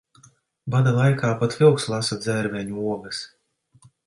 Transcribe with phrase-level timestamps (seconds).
[0.75, 3.23] Bada laikā pat vilks lasa dzērveņu ogas.